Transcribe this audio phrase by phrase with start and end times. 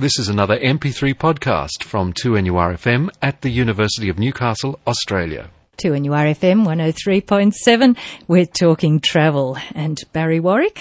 [0.00, 5.50] This is another MP3 podcast from 2NURFM at the University of Newcastle, Australia.
[5.76, 7.98] 2NURFM 103.7.
[8.26, 9.58] We're talking travel.
[9.74, 10.78] And Barry Warwick,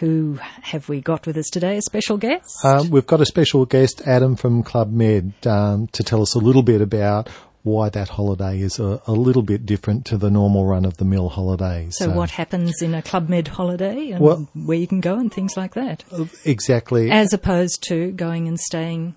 [0.00, 1.76] who have we got with us today?
[1.76, 2.64] A special guest?
[2.64, 6.38] Um, we've got a special guest, Adam from Club Med, um, to tell us a
[6.38, 7.28] little bit about
[7.62, 11.04] why that holiday is a, a, little bit different to the normal run of the
[11.04, 11.96] mill holidays.
[11.96, 15.16] So, so, what happens in a Club Med holiday and well, where you can go
[15.16, 16.04] and things like that?
[16.44, 17.10] Exactly.
[17.10, 19.14] As opposed to going and staying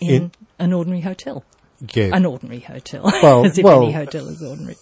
[0.00, 1.44] in, in an ordinary hotel.
[1.92, 2.10] Yeah.
[2.12, 3.02] An ordinary hotel.
[3.22, 4.76] Well, As if well, any hotel is ordinary.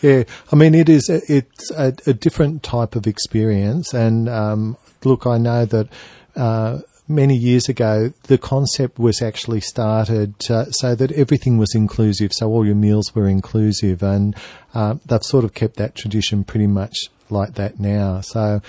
[0.00, 0.24] Yeah.
[0.50, 3.92] I mean, it is, it's a, a different type of experience.
[3.92, 5.88] And, um, look, I know that,
[6.36, 12.32] uh, many years ago, the concept was actually started uh, so that everything was inclusive,
[12.32, 14.34] so all your meals were inclusive, and
[14.74, 16.96] uh, they've sort of kept that tradition pretty much
[17.30, 18.20] like that now.
[18.20, 18.60] So,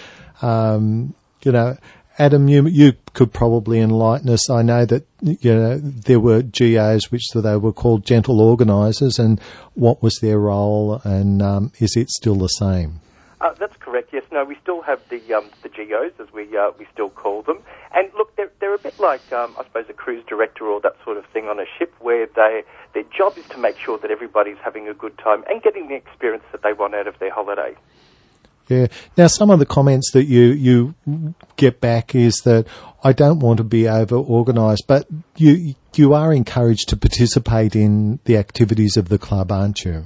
[0.41, 1.13] um,
[1.44, 1.77] you know,
[2.17, 4.49] Adam, you you could probably enlighten us.
[4.49, 9.39] I know that you know there were GOs which they were called gentle organisers, and
[9.73, 13.02] what was their role, and um, is it still the same?
[13.41, 14.09] Uh, that's correct.
[14.13, 14.23] Yes.
[14.31, 17.59] No, we still have the um, the GOs as we uh, we still call them.
[17.93, 20.95] And look, they're they're a bit like um, I suppose a cruise director or that
[21.03, 24.11] sort of thing on a ship, where they their job is to make sure that
[24.11, 27.31] everybody's having a good time and getting the experience that they want out of their
[27.31, 27.75] holiday.
[28.67, 28.88] Yeah.
[29.16, 30.95] Now, some of the comments that you, you
[31.55, 32.66] get back is that
[33.03, 35.07] I don't want to be over organised, but
[35.38, 40.05] you you are encouraged to participate in the activities of the club, aren't you?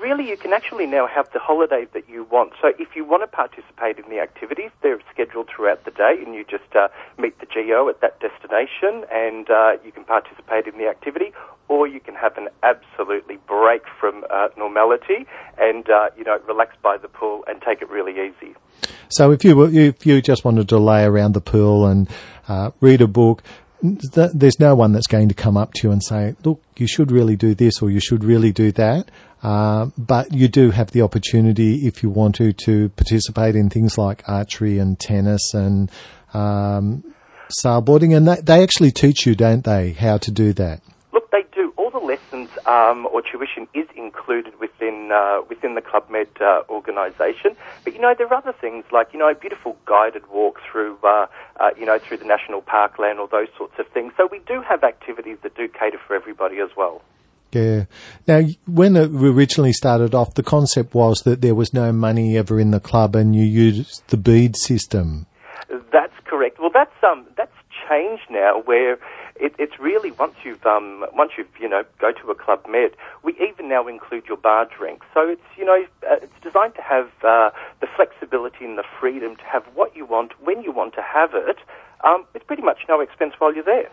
[0.00, 2.52] Really, you can actually now have the holiday that you want.
[2.60, 6.34] So if you want to participate in the activities, they're scheduled throughout the day, and
[6.34, 10.78] you just uh, meet the GO at that destination, and uh, you can participate in
[10.78, 11.32] the activity.
[11.68, 15.24] Or you can have an absolutely break from uh, normality
[15.56, 18.56] and uh, you know relax by the pool and take it really easy.
[19.08, 22.08] So if you if you just wanted to lay around the pool and
[22.48, 23.44] uh, read a book,
[23.82, 27.10] there's no one that's going to come up to you and say, look, you should
[27.10, 29.10] really do this or you should really do that.
[29.42, 33.96] Uh, but you do have the opportunity, if you want to, to participate in things
[33.96, 35.90] like archery and tennis and
[36.34, 37.02] um,
[37.64, 38.14] sailboarding.
[38.14, 40.82] And they, they actually teach you, don't they, how to do that?
[41.12, 41.72] Look, they do.
[41.78, 46.62] All the lessons um, or tuition is included within uh, within the Club Med uh,
[46.68, 47.50] organisation.
[47.84, 50.98] But you know, there are other things like you know a beautiful guided walk through
[51.04, 51.26] uh,
[51.60, 54.12] uh, you know through the national parkland or those sorts of things.
[54.16, 57.02] So we do have activities that do cater for everybody as well.
[57.52, 57.84] Yeah.
[58.28, 62.60] Now, when it originally started off, the concept was that there was no money ever
[62.60, 65.26] in the club, and you used the bead system.
[65.92, 66.60] That's correct.
[66.60, 67.54] Well, that's um, that's
[67.88, 68.98] changed now, where
[69.40, 72.92] it, it's really once you've um, once you've you know go to a club med,
[73.22, 75.02] we even now include your bar drink.
[75.14, 77.50] So it's you know uh, it's designed to have uh,
[77.80, 81.30] the flexibility and the freedom to have what you want when you want to have
[81.34, 81.58] it.
[82.04, 83.90] Um, it's pretty much no expense while you're there.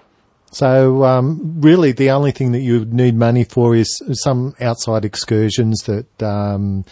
[0.52, 5.80] So um, really, the only thing that you need money for is some outside excursions
[5.84, 6.86] that um,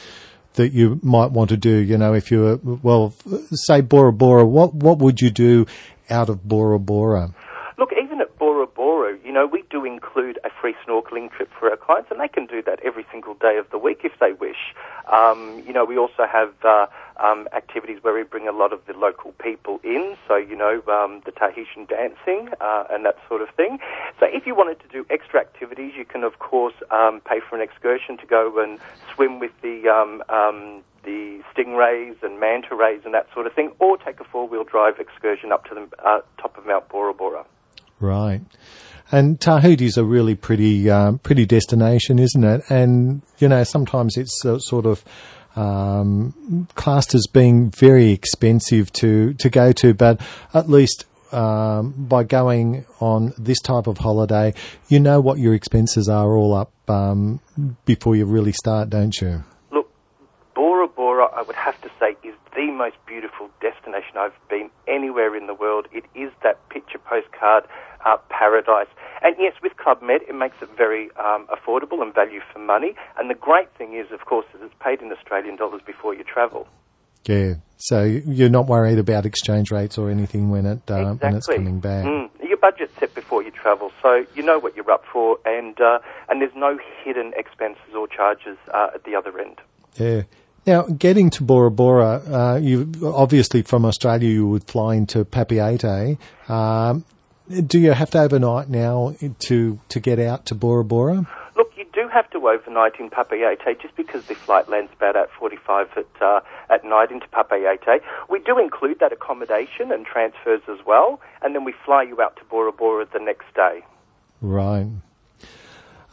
[0.55, 1.77] that you might want to do.
[1.77, 3.13] You know, if you're well,
[3.51, 5.65] say Bora Bora, what what would you do
[6.09, 7.33] out of Bora Bora?
[7.77, 11.69] Look, even at Bora Bora, you know, we do include a free snorkeling trip for
[11.69, 14.34] our clients, and they can do that every single day of the week if they
[14.34, 14.73] wish.
[15.12, 16.88] Um, you know, we also have uh,
[17.18, 20.81] um, activities where we bring a lot of the local people in, so, you know,
[20.88, 23.79] um, the Tahitian dancing uh, and that sort of thing.
[24.19, 27.56] So if you wanted to do extra activities, you can, of course, um, pay for
[27.56, 28.79] an excursion to go and
[29.13, 33.72] swim with the um, um, the stingrays and manta rays and that sort of thing,
[33.78, 37.45] or take a four-wheel drive excursion up to the uh, top of Mount Bora Bora.
[38.00, 38.41] Right.
[39.11, 42.61] And Tahiti's a really pretty, um, pretty destination, isn't it?
[42.69, 45.03] And, you know, sometimes it's uh, sort of,
[45.55, 50.19] um, classed as being very expensive to, to go to, but
[50.53, 54.53] at least um, by going on this type of holiday,
[54.88, 57.39] you know what your expenses are all up um,
[57.85, 59.44] before you really start, don't you?
[59.71, 59.89] Look,
[60.55, 65.35] Bora Bora, I would have to say, is the most beautiful destination I've been anywhere
[65.35, 65.88] in the world.
[65.91, 67.65] It is that picture postcard
[68.05, 68.88] uh, paradise.
[69.21, 72.95] And yes, with Club Med, it makes it very um, affordable and value for money.
[73.18, 76.24] And the great thing is, of course, is it's paid in Australian dollars before you
[76.24, 76.68] travel.
[77.25, 81.27] Yeah, so you're not worried about exchange rates or anything when it uh, exactly.
[81.27, 82.06] when it's coming back.
[82.06, 82.30] Mm.
[82.47, 85.97] Your budget's set before you travel, so you know what you're up for, and uh,
[86.30, 89.59] and there's no hidden expenses or charges uh, at the other end.
[89.95, 90.24] Yeah.
[90.68, 96.18] Now, getting to Bora Bora, uh, you obviously from Australia you would fly into Papeete.
[96.47, 97.06] Um,
[97.47, 101.27] do you have to overnight now to to get out to Bora Bora?
[101.56, 105.31] Look, you do have to overnight in Papeete just because the flight lands about at
[105.31, 108.01] 45 at, uh, at night into Papeete.
[108.30, 112.36] We do include that accommodation and transfers as well, and then we fly you out
[112.38, 113.86] to Bora Bora the next day.
[114.42, 114.88] Right.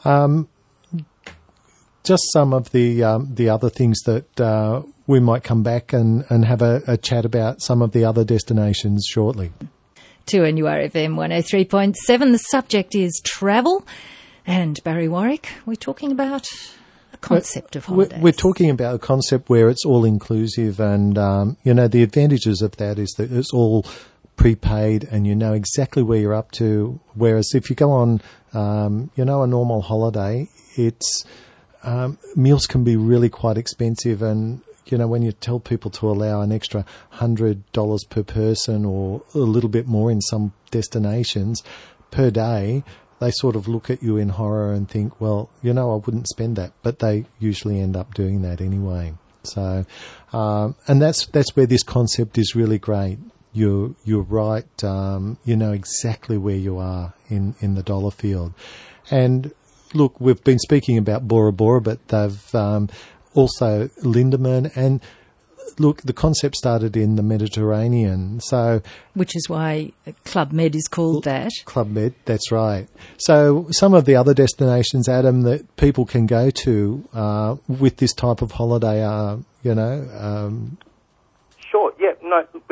[0.05, 0.49] Um,
[2.05, 6.25] just some of the um, the other things that uh, we might come back and,
[6.29, 9.53] and have a, a, chat about some of the other destinations shortly.
[10.27, 12.33] 2NURFM 103.7.
[12.33, 13.87] The subject is travel.
[14.47, 16.49] And Barry Warwick, we're talking about
[17.13, 18.21] a concept of holidays.
[18.21, 22.61] We're, talking about a concept where it's all inclusive, and um, you know the advantages
[22.63, 23.87] of that is that it's all
[24.37, 26.99] prepaid and you know exactly where you're up to.
[27.15, 28.21] Whereas if you go on,
[28.53, 31.25] um, you know, a normal holiday, it's
[31.85, 36.11] um, meals can be really quite expensive, and you know when you tell people to
[36.11, 41.63] allow an extra hundred dollars per person or a little bit more in some destinations
[42.11, 42.85] per day,
[43.21, 46.29] they sort of look at you in horror and think, well, you know, I wouldn't
[46.29, 49.15] spend that, but they usually end up doing that anyway.
[49.45, 49.85] So,
[50.33, 53.19] um, and that's that's where this concept is really great.
[53.53, 54.85] You're you're right.
[54.85, 58.55] Um, you know exactly where you are in in the dollar field,
[59.11, 59.53] and
[59.95, 62.89] look, we've been speaking about Bora Bora, but they've um,
[63.35, 65.01] also Lindeman and
[65.79, 68.83] look, the concept started in the Mediterranean, so
[69.15, 69.93] which is why
[70.25, 71.51] Club Med is called that.
[71.65, 72.89] Club Med, that's right.
[73.19, 78.13] So some of the other destinations, Adam, that people can go to uh, with this
[78.13, 80.77] type of holiday are, you know, um, Sure.
[80.77, 80.91] Yeah.
[80.91, 80.92] No,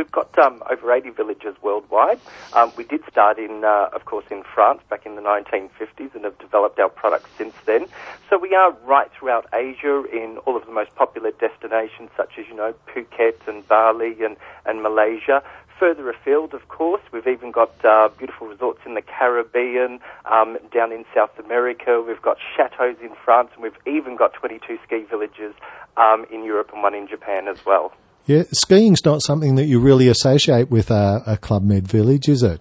[0.01, 2.19] we've got um, over 80 villages worldwide.
[2.55, 6.25] Um, we did start in, uh, of course, in France back in the 1950s and
[6.25, 7.87] have developed our products since then.
[8.31, 12.47] So we are right throughout Asia in all of the most popular destinations, such as
[12.49, 15.43] you know Phuket and Bali and and Malaysia.
[15.79, 20.93] Further afield, of course, we've even got uh, beautiful resorts in the Caribbean, um, down
[20.93, 22.03] in South America.
[22.07, 25.55] We've got chateaus in France, and we've even got 22 ski villages
[25.99, 27.93] um, in Europe and one in Japan as well.
[28.31, 32.45] Yeah, skiing's not something that you really associate with a, a Club Med village, is
[32.45, 32.61] it?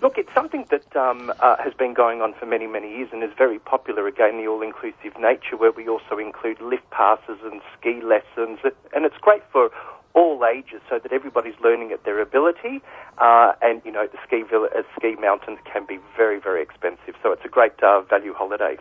[0.00, 3.22] Look, it's something that um, uh, has been going on for many, many years and
[3.22, 7.60] is very popular again, the all inclusive nature, where we also include lift passes and
[7.78, 8.60] ski lessons.
[8.94, 9.68] And it's great for
[10.14, 12.80] all ages so that everybody's learning at their ability.
[13.18, 17.16] Uh, and, you know, the ski, vill- uh, ski mountains can be very, very expensive.
[17.22, 18.78] So it's a great uh, value holiday.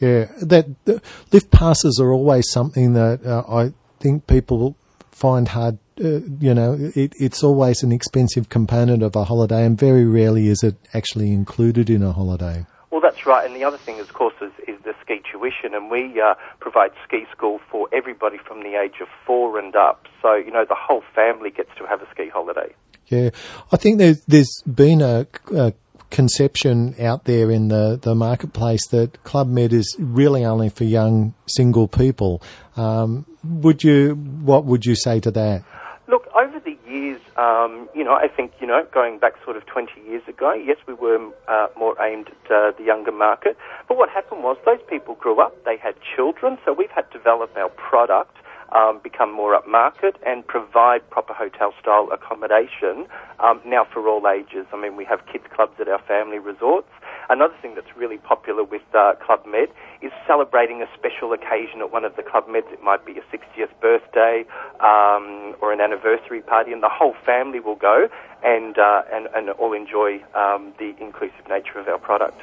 [0.00, 4.78] Yeah, that lift passes are always something that uh, I think people
[5.18, 5.78] find hard.
[5.98, 10.46] Uh, you know, it, it's always an expensive component of a holiday, and very rarely
[10.48, 12.64] is it actually included in a holiday.
[12.90, 13.44] Well, that's right.
[13.44, 16.92] And the other thing, of course, is, is the ski tuition, and we uh, provide
[17.06, 20.06] ski school for everybody from the age of four and up.
[20.22, 22.74] So, you know, the whole family gets to have a ski holiday.
[23.08, 23.30] Yeah,
[23.72, 25.72] I think there's, there's been a, a
[26.10, 31.34] conception out there in the, the marketplace that Club Med is really only for young
[31.46, 32.42] single people.
[32.76, 35.64] Um, would you, what would you say to that?
[36.08, 39.66] Look, over the years, um, you know, I think, you know, going back sort of
[39.66, 43.56] 20 years ago, yes, we were uh, more aimed at uh, the younger market.
[43.86, 47.18] But what happened was those people grew up, they had children, so we've had to
[47.18, 48.36] develop our product
[48.72, 53.06] um, become more upmarket and provide proper hotel style accommodation
[53.40, 54.66] um, now for all ages.
[54.72, 56.88] I mean, we have kids clubs at our family resorts.
[57.30, 59.68] Another thing that's really popular with uh, Club Med
[60.00, 62.72] is celebrating a special occasion at one of the Club Meds.
[62.72, 64.44] It might be a 60th birthday
[64.80, 68.08] um, or an anniversary party, and the whole family will go
[68.42, 72.40] and uh, and, and all enjoy um, the inclusive nature of our product.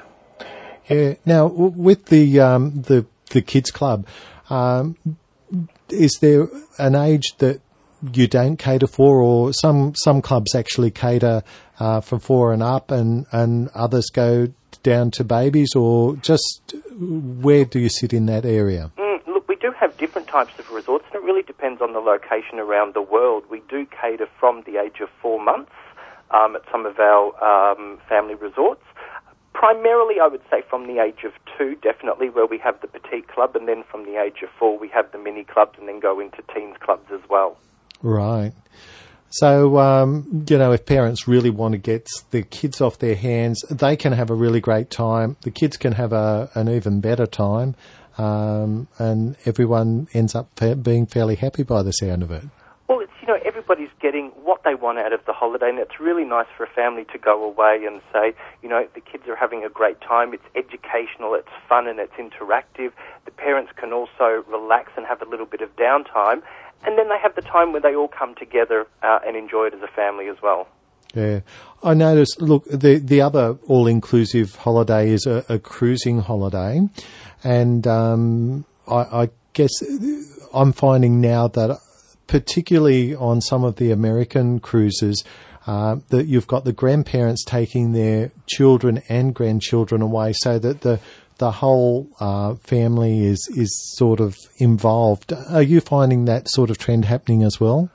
[0.88, 1.16] Yeah.
[1.26, 4.06] Now, with the um, the the kids club,
[4.50, 4.97] um,
[5.89, 7.61] is there an age that
[8.13, 11.44] you don't cater for, or some some clubs actually cater
[11.80, 14.47] uh, for four and up, and and others go
[14.83, 18.92] down to babies, or just where do you sit in that area?
[18.97, 21.99] Mm, look, we do have different types of resorts, and it really depends on the
[21.99, 23.44] location around the world.
[23.49, 25.71] We do cater from the age of four months
[26.31, 28.83] um, at some of our um, family resorts.
[29.66, 33.28] Primarily, I would say from the age of two, definitely, where we have the petite
[33.28, 36.00] club, and then from the age of four, we have the mini clubs, and then
[36.00, 37.57] go into teens clubs as well.
[38.04, 38.52] Right.
[39.31, 43.64] So, um, you know, if parents really want to get the kids off their hands,
[43.72, 45.36] they can have a really great time.
[45.42, 47.74] The kids can have a, an even better time,
[48.19, 52.44] um, and everyone ends up fa- being fairly happy by the sound of it
[53.66, 56.69] everybody's getting what they want out of the holiday, and it's really nice for a
[56.69, 60.34] family to go away and say, you know, the kids are having a great time.
[60.34, 62.92] It's educational, it's fun, and it's interactive.
[63.26, 66.42] The parents can also relax and have a little bit of downtime,
[66.86, 69.74] and then they have the time where they all come together uh, and enjoy it
[69.74, 70.68] as a family as well.
[71.16, 71.40] Yeah,
[71.81, 72.42] I noticed.
[72.42, 76.88] Look, the the other all inclusive holiday is a, a cruising holiday,
[77.44, 79.72] and um, I, I guess
[80.54, 81.80] I'm finding now that
[82.28, 85.24] particularly on some of the American cruises.
[85.68, 91.00] Uh, that you've got the grandparents taking their children and grandchildren away, so that the
[91.38, 95.34] the whole uh, family is is sort of involved.
[95.34, 97.90] Are you finding that sort of trend happening as well?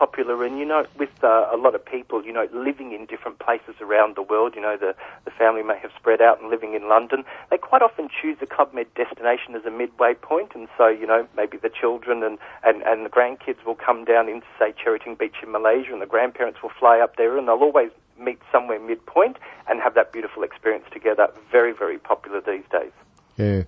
[0.00, 3.38] Popular, and you know, with uh, a lot of people, you know, living in different
[3.38, 4.94] places around the world, you know, the,
[5.26, 7.22] the family may have spread out and living in London.
[7.50, 11.06] They quite often choose a Club Med destination as a midway point, and so, you
[11.06, 15.16] know, maybe the children and, and, and the grandkids will come down into, say, Cherating
[15.16, 18.80] Beach in Malaysia, and the grandparents will fly up there, and they'll always meet somewhere
[18.80, 19.36] midpoint
[19.68, 21.28] and have that beautiful experience together.
[21.52, 22.92] Very, very popular these days.
[23.36, 23.64] Yeah.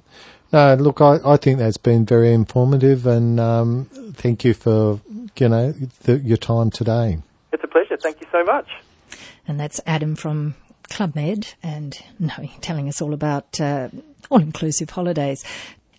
[0.53, 5.01] No, look, I, I think that's been very informative, and um, thank you for
[5.39, 7.19] you know the, your time today.
[7.53, 7.97] It's a pleasure.
[7.97, 8.69] Thank you so much.
[9.49, 10.55] And that's Adam from
[10.91, 13.89] Club Med, and no, telling us all about uh,
[14.31, 15.45] all-inclusive holidays.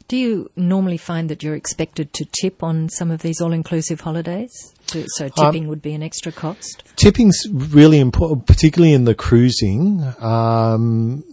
[0.07, 4.75] Do you normally find that you're expected to tip on some of these all-inclusive holidays?
[4.85, 6.83] So tipping um, would be an extra cost.
[6.97, 10.03] Tipping's really important, particularly in the cruising.
[10.19, 11.23] Um,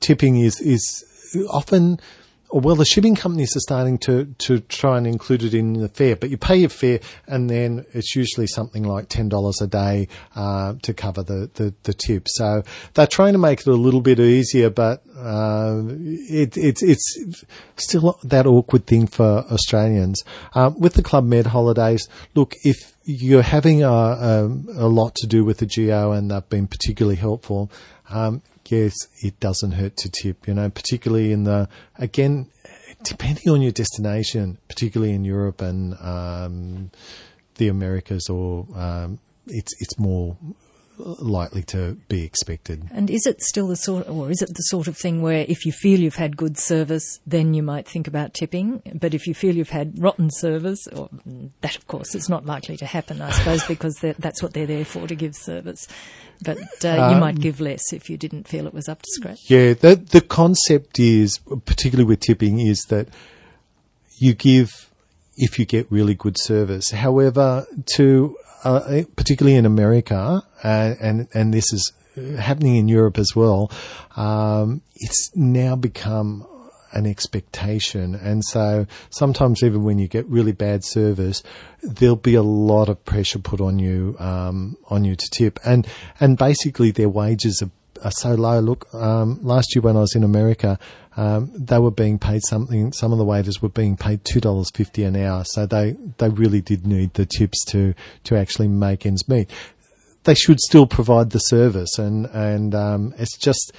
[0.00, 1.04] tipping is is
[1.48, 2.00] often
[2.52, 6.14] well, the shipping companies are starting to, to try and include it in the fare,
[6.14, 10.74] but you pay your fare and then it's usually something like $10 a day uh,
[10.82, 12.28] to cover the, the, the, tip.
[12.28, 12.62] So
[12.94, 17.44] they're trying to make it a little bit easier, but uh, it, it, it's
[17.76, 20.22] still that awkward thing for Australians.
[20.54, 24.44] Um, with the Club Med holidays, look, if you're having a, a,
[24.76, 27.70] a lot to do with the GO and they've been particularly helpful,
[28.08, 32.48] um, yes, it doesn't hurt to tip, you know, particularly in the, again,
[33.02, 36.90] depending on your destination, particularly in Europe and um,
[37.56, 40.36] the Americas, or um, it's it's more
[40.98, 42.88] likely to be expected.
[42.92, 45.64] And is it still the sort, or is it the sort of thing where if
[45.64, 48.82] you feel you've had good service, then you might think about tipping?
[48.94, 51.08] But if you feel you've had rotten service, or
[51.60, 54.84] that of course is not likely to happen, I suppose, because that's what they're there
[54.84, 55.86] for to give service
[56.42, 59.08] but uh, um, you might give less if you didn't feel it was up to
[59.10, 59.38] scratch.
[59.48, 63.08] Yeah, the the concept is, particularly with tipping, is that
[64.18, 64.90] you give
[65.36, 66.90] if you get really good service.
[66.90, 67.66] However,
[67.96, 71.92] to uh, particularly in America, uh, and and this is
[72.38, 73.70] happening in Europe as well,
[74.16, 76.46] um, it's now become
[76.92, 78.14] an expectation.
[78.14, 81.42] And so sometimes even when you get really bad service,
[81.82, 85.60] there'll be a lot of pressure put on you, um, on you to tip.
[85.64, 85.86] And,
[86.20, 87.70] and basically their wages are,
[88.04, 88.60] are so low.
[88.60, 90.78] Look, um, last year when I was in America,
[91.16, 95.16] um, they were being paid something, some of the waiters were being paid $2.50 an
[95.16, 95.44] hour.
[95.44, 99.50] So they, they really did need the tips to, to actually make ends meet.
[100.24, 103.72] They should still provide the service and, and, um, it's just,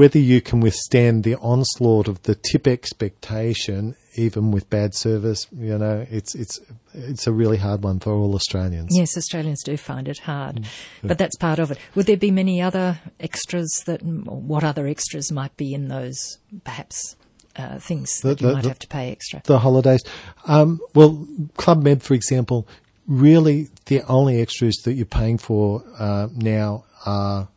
[0.00, 5.76] whether you can withstand the onslaught of the tip expectation, even with bad service, you
[5.76, 6.58] know, it's it's
[6.94, 8.96] it's a really hard one for all Australians.
[8.96, 10.66] Yes, Australians do find it hard, mm.
[11.02, 11.76] but that's part of it.
[11.94, 14.02] Would there be many other extras that?
[14.02, 17.16] What other extras might be in those, perhaps?
[17.56, 19.42] Uh, things the, that you the, might the, have to pay extra.
[19.44, 20.02] The holidays.
[20.46, 21.26] Um, well,
[21.58, 22.66] Club Med, for example,
[23.06, 27.48] really the only extras that you're paying for uh, now are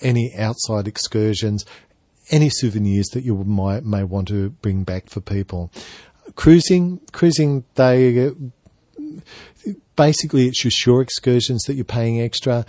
[0.00, 1.64] any outside excursions,
[2.30, 5.72] any souvenirs that you might may want to bring back for people.
[6.34, 8.30] Cruising, cruising, they
[9.96, 12.64] basically it's your shore excursions that you're paying extra.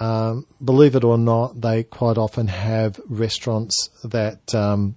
[0.00, 4.96] Um, believe it or not, they quite often have restaurants that um,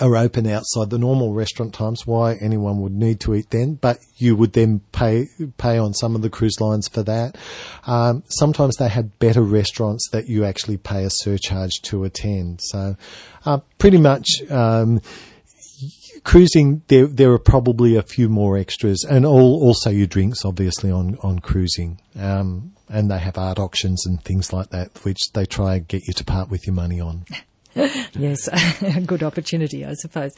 [0.00, 2.06] are open outside the normal restaurant times.
[2.06, 5.28] Why anyone would need to eat then, but you would then pay
[5.58, 7.36] pay on some of the cruise lines for that.
[7.86, 12.60] Um, sometimes they had better restaurants that you actually pay a surcharge to attend.
[12.62, 12.96] So,
[13.44, 14.28] uh, pretty much.
[14.50, 15.00] Um,
[16.24, 20.90] cruising, there there are probably a few more extras, and all, also your drinks, obviously
[20.90, 22.00] on on cruising.
[22.18, 26.06] Um, and they have art auctions and things like that, which they try and get
[26.06, 27.24] you to part with your money on.
[28.12, 28.48] yes,
[28.82, 30.32] a good opportunity, I suppose.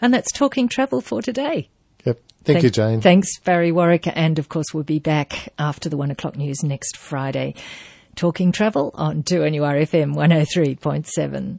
[0.00, 1.68] And that's Talking Travel for today.
[2.04, 2.16] Yep.
[2.16, 3.00] Thank, Thank you, Jane.
[3.00, 4.06] Thanks, Barry Warwick.
[4.06, 7.54] And of course, we'll be back after the one o'clock news next Friday.
[8.14, 11.58] Talking Travel on 2NURFM 103.7.